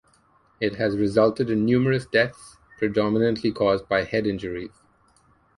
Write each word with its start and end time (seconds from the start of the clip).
It 0.59 0.77
has 0.77 0.97
resulted 0.97 1.51
in 1.51 1.63
numerous 1.63 2.07
deaths, 2.07 2.57
predominantly 2.79 3.51
caused 3.51 3.87
by 3.87 4.03
head 4.03 4.25
injuries. 4.25 4.81